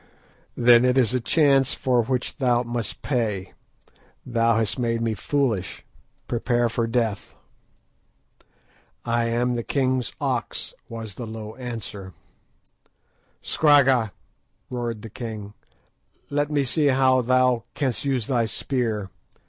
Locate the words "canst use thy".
17.75-18.47